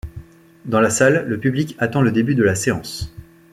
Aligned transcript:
Dans 0.65 0.79
la 0.79 0.89
salle, 0.89 1.25
le 1.27 1.39
public 1.39 1.75
attend 1.77 2.01
le 2.01 2.11
début 2.11 2.33
de 2.33 2.41
la 2.41 2.55
séance. 2.55 3.13